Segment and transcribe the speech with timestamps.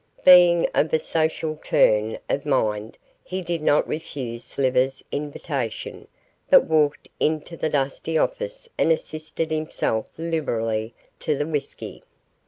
[0.25, 6.07] Being of a social turn of mind, he did not refuse Slivers' invitation,
[6.49, 12.01] but walked into the dusty office and assisted himself liberally to the whisky.